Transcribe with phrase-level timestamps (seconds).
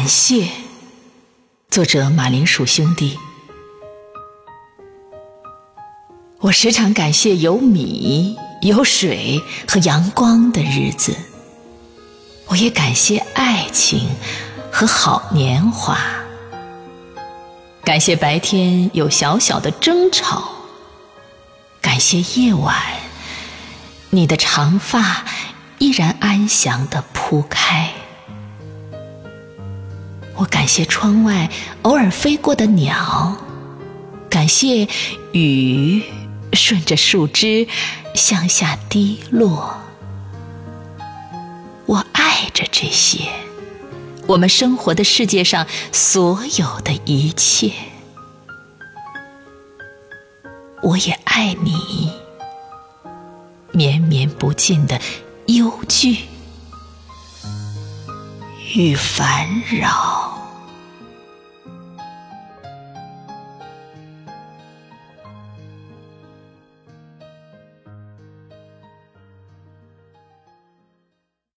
[0.00, 0.48] 感谢，
[1.68, 3.18] 作者马铃薯兄弟。
[6.38, 11.14] 我时常感谢有米、有水和阳光的日子。
[12.46, 14.08] 我也感谢爱情
[14.72, 15.98] 和好年华，
[17.84, 20.50] 感谢白天有小小的争吵，
[21.82, 22.74] 感谢夜晚
[24.08, 25.26] 你的长发
[25.76, 27.92] 依然安详地铺开。
[30.40, 31.50] 我感谢窗外
[31.82, 33.36] 偶尔飞过的鸟，
[34.30, 34.88] 感谢
[35.32, 36.02] 雨
[36.54, 37.68] 顺着树枝
[38.14, 39.74] 向下滴落。
[41.84, 43.28] 我爱着这些，
[44.26, 47.72] 我们生活的世界上所有的一切。
[50.82, 52.12] 我也爱你，
[53.72, 54.98] 绵绵不尽的
[55.48, 56.16] 忧惧
[58.74, 60.29] 与烦扰。